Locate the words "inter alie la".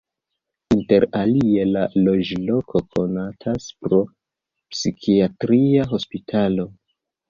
0.75-1.83